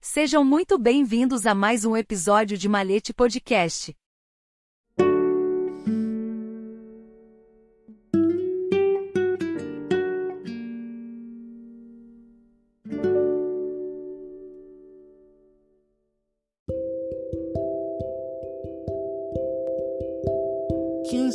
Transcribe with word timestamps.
Sejam 0.00 0.44
muito 0.44 0.78
bem-vindos 0.78 1.44
a 1.44 1.56
mais 1.56 1.84
um 1.84 1.96
episódio 1.96 2.56
de 2.56 2.68
Malete 2.68 3.12
Podcast. 3.12 3.92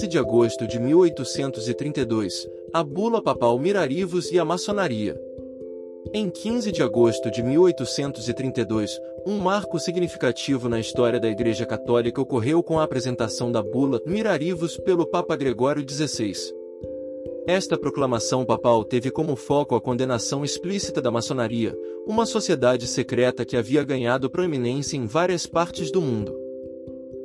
De 0.09 0.18
agosto 0.18 0.66
de 0.66 0.80
1832, 0.80 2.50
a 2.73 2.84
bula 2.84 3.22
papal 3.22 3.59
Mirarivos 3.59 4.31
e 4.31 4.40
a 4.40 4.44
maçonaria. 4.44 5.29
Em 6.13 6.30
15 6.30 6.71
de 6.71 6.81
agosto 6.81 7.30
de 7.30 7.44
1832, 7.44 8.99
um 9.27 9.38
marco 9.38 9.77
significativo 9.77 10.67
na 10.67 10.80
história 10.80 11.20
da 11.20 11.27
Igreja 11.27 11.66
Católica 11.66 12.21
ocorreu 12.21 12.63
com 12.63 12.80
a 12.80 12.84
apresentação 12.84 13.52
da 13.52 13.62
bula 13.62 14.02
Mirarivos 14.05 14.77
pelo 14.77 15.05
Papa 15.05 15.35
Gregório 15.35 15.85
XVI. 15.88 16.34
Esta 17.45 17.77
proclamação 17.77 18.45
papal 18.45 18.84
teve 18.84 19.12
como 19.12 19.35
foco 19.35 19.76
a 19.76 19.81
condenação 19.81 20.43
explícita 20.43 21.02
da 21.02 21.12
maçonaria, 21.12 21.77
uma 22.07 22.26
sociedade 22.26 22.88
secreta 22.88 23.45
que 23.45 23.57
havia 23.57 23.84
ganhado 23.84 24.29
proeminência 24.29 24.98
em 24.98 25.05
várias 25.05 25.45
partes 25.45 25.91
do 25.91 26.02
mundo. 26.02 26.35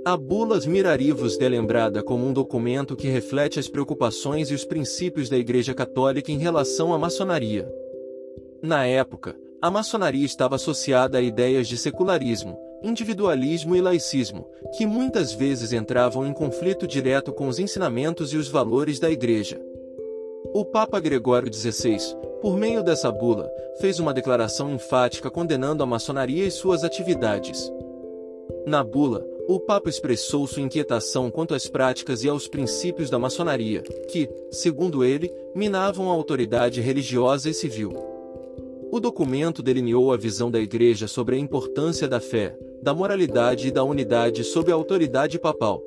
A 0.04 0.16
Bula 0.16 0.58
Mirarivos 0.66 1.40
é 1.40 1.48
lembrada 1.48 2.02
como 2.02 2.26
um 2.26 2.32
documento 2.32 2.94
que 2.96 3.08
reflete 3.08 3.58
as 3.58 3.68
preocupações 3.68 4.50
e 4.50 4.54
os 4.54 4.64
princípios 4.64 5.30
da 5.30 5.38
Igreja 5.38 5.72
Católica 5.72 6.30
em 6.30 6.36
relação 6.36 6.92
à 6.92 6.98
maçonaria. 6.98 7.66
Na 8.64 8.86
época, 8.86 9.36
a 9.60 9.70
maçonaria 9.70 10.24
estava 10.24 10.54
associada 10.54 11.18
a 11.18 11.20
ideias 11.20 11.68
de 11.68 11.76
secularismo, 11.76 12.58
individualismo 12.82 13.76
e 13.76 13.80
laicismo, 13.82 14.48
que 14.74 14.86
muitas 14.86 15.34
vezes 15.34 15.74
entravam 15.74 16.26
em 16.26 16.32
conflito 16.32 16.86
direto 16.86 17.30
com 17.30 17.46
os 17.46 17.58
ensinamentos 17.58 18.32
e 18.32 18.38
os 18.38 18.48
valores 18.48 18.98
da 18.98 19.10
Igreja. 19.10 19.60
O 20.54 20.64
Papa 20.64 20.98
Gregório 20.98 21.52
XVI, 21.52 21.98
por 22.40 22.56
meio 22.56 22.82
dessa 22.82 23.12
bula, 23.12 23.50
fez 23.82 24.00
uma 24.00 24.14
declaração 24.14 24.72
enfática 24.72 25.30
condenando 25.30 25.82
a 25.82 25.86
maçonaria 25.86 26.46
e 26.46 26.50
suas 26.50 26.84
atividades. 26.84 27.70
Na 28.66 28.82
bula, 28.82 29.26
o 29.46 29.60
Papa 29.60 29.90
expressou 29.90 30.46
sua 30.46 30.62
inquietação 30.62 31.30
quanto 31.30 31.54
às 31.54 31.68
práticas 31.68 32.24
e 32.24 32.30
aos 32.30 32.48
princípios 32.48 33.10
da 33.10 33.18
maçonaria, 33.18 33.82
que, 34.08 34.26
segundo 34.50 35.04
ele, 35.04 35.30
minavam 35.54 36.10
a 36.10 36.14
autoridade 36.14 36.80
religiosa 36.80 37.50
e 37.50 37.52
civil. 37.52 38.13
O 38.94 39.00
documento 39.00 39.60
delineou 39.60 40.12
a 40.12 40.16
visão 40.16 40.48
da 40.48 40.60
Igreja 40.60 41.08
sobre 41.08 41.34
a 41.34 41.38
importância 41.40 42.06
da 42.06 42.20
fé, 42.20 42.56
da 42.80 42.94
moralidade 42.94 43.66
e 43.66 43.70
da 43.72 43.82
unidade 43.82 44.44
sob 44.44 44.70
a 44.70 44.74
autoridade 44.76 45.36
papal. 45.36 45.82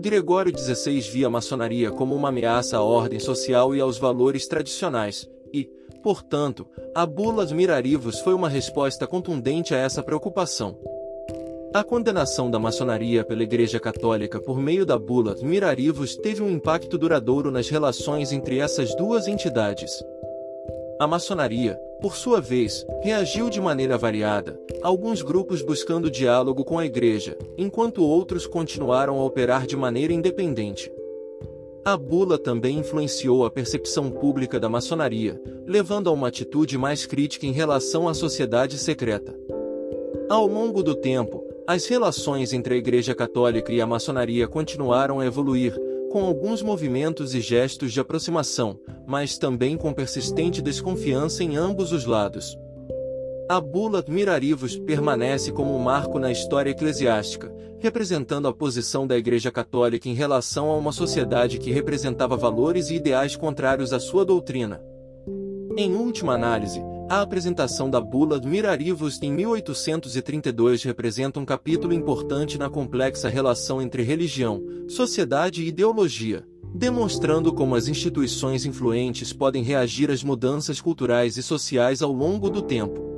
Gregório 0.00 0.50
XVI 0.58 0.98
via 0.98 1.26
a 1.26 1.30
maçonaria 1.30 1.90
como 1.90 2.14
uma 2.14 2.30
ameaça 2.30 2.78
à 2.78 2.82
ordem 2.82 3.20
social 3.20 3.76
e 3.76 3.82
aos 3.82 3.98
valores 3.98 4.48
tradicionais, 4.48 5.28
e, 5.52 5.68
portanto, 6.02 6.66
a 6.94 7.04
Bula 7.04 7.44
Mirarivos 7.52 8.18
foi 8.20 8.32
uma 8.32 8.48
resposta 8.48 9.06
contundente 9.06 9.74
a 9.74 9.76
essa 9.76 10.02
preocupação. 10.02 10.74
A 11.74 11.84
condenação 11.84 12.50
da 12.50 12.58
maçonaria 12.58 13.24
pela 13.24 13.42
Igreja 13.42 13.78
Católica 13.78 14.40
por 14.40 14.58
meio 14.58 14.86
da 14.86 14.98
Bula 14.98 15.36
Mirarivos 15.42 16.16
teve 16.16 16.42
um 16.42 16.48
impacto 16.48 16.96
duradouro 16.96 17.50
nas 17.50 17.68
relações 17.68 18.32
entre 18.32 18.58
essas 18.58 18.94
duas 18.96 19.28
entidades. 19.28 19.92
A 20.98 21.06
maçonaria, 21.06 21.78
por 22.00 22.16
sua 22.16 22.40
vez, 22.40 22.86
reagiu 23.02 23.50
de 23.50 23.60
maneira 23.60 23.98
variada, 23.98 24.58
alguns 24.82 25.20
grupos 25.20 25.60
buscando 25.60 26.10
diálogo 26.10 26.64
com 26.64 26.78
a 26.78 26.86
Igreja, 26.86 27.36
enquanto 27.58 28.02
outros 28.02 28.46
continuaram 28.46 29.18
a 29.18 29.24
operar 29.24 29.66
de 29.66 29.76
maneira 29.76 30.14
independente. 30.14 30.90
A 31.84 31.98
bula 31.98 32.38
também 32.38 32.78
influenciou 32.78 33.44
a 33.44 33.50
percepção 33.50 34.10
pública 34.10 34.58
da 34.58 34.70
maçonaria, 34.70 35.38
levando 35.66 36.08
a 36.08 36.12
uma 36.12 36.28
atitude 36.28 36.78
mais 36.78 37.04
crítica 37.04 37.44
em 37.46 37.52
relação 37.52 38.08
à 38.08 38.14
sociedade 38.14 38.78
secreta. 38.78 39.38
Ao 40.30 40.46
longo 40.46 40.82
do 40.82 40.94
tempo, 40.94 41.44
as 41.66 41.84
relações 41.86 42.54
entre 42.54 42.74
a 42.74 42.76
Igreja 42.78 43.14
Católica 43.14 43.70
e 43.70 43.82
a 43.82 43.86
maçonaria 43.86 44.48
continuaram 44.48 45.20
a 45.20 45.26
evoluir, 45.26 45.78
com 46.10 46.24
alguns 46.24 46.62
movimentos 46.62 47.34
e 47.34 47.40
gestos 47.40 47.92
de 47.92 48.00
aproximação, 48.00 48.78
mas 49.06 49.38
também 49.38 49.76
com 49.76 49.92
persistente 49.92 50.62
desconfiança 50.62 51.42
em 51.42 51.56
ambos 51.56 51.92
os 51.92 52.04
lados. 52.04 52.56
A 53.48 53.60
bula 53.60 54.04
Mirarivos 54.08 54.76
permanece 54.76 55.52
como 55.52 55.74
um 55.74 55.78
marco 55.78 56.18
na 56.18 56.32
história 56.32 56.70
eclesiástica, 56.70 57.54
representando 57.78 58.48
a 58.48 58.52
posição 58.52 59.06
da 59.06 59.16
Igreja 59.16 59.52
Católica 59.52 60.08
em 60.08 60.14
relação 60.14 60.70
a 60.70 60.76
uma 60.76 60.90
sociedade 60.90 61.58
que 61.58 61.70
representava 61.70 62.36
valores 62.36 62.90
e 62.90 62.96
ideais 62.96 63.36
contrários 63.36 63.92
à 63.92 64.00
sua 64.00 64.24
doutrina. 64.24 64.82
Em 65.76 65.94
última 65.94 66.34
análise, 66.34 66.82
a 67.08 67.20
apresentação 67.20 67.88
da 67.88 68.00
bula 68.00 68.40
Mirarivos 68.40 69.22
em 69.22 69.32
1832 69.32 70.82
representa 70.82 71.38
um 71.38 71.44
capítulo 71.44 71.92
importante 71.92 72.58
na 72.58 72.68
complexa 72.68 73.28
relação 73.28 73.80
entre 73.80 74.02
religião, 74.02 74.60
sociedade 74.88 75.62
e 75.62 75.68
ideologia, 75.68 76.44
demonstrando 76.74 77.52
como 77.52 77.76
as 77.76 77.86
instituições 77.86 78.66
influentes 78.66 79.32
podem 79.32 79.62
reagir 79.62 80.10
às 80.10 80.24
mudanças 80.24 80.80
culturais 80.80 81.36
e 81.36 81.42
sociais 81.42 82.02
ao 82.02 82.12
longo 82.12 82.50
do 82.50 82.60
tempo. 82.60 83.15